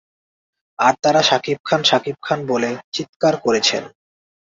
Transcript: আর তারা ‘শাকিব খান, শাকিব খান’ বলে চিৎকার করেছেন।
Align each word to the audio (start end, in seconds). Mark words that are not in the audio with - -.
আর 0.79 0.93
তারা 1.03 1.21
‘শাকিব 1.21 1.59
খান, 1.65 1.81
শাকিব 1.83 2.17
খান’ 2.23 2.39
বলে 2.47 2.69
চিৎকার 2.93 3.33
করেছেন। 3.37 3.83